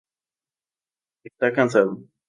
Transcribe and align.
Está 1.23 1.51
casado. 1.53 2.03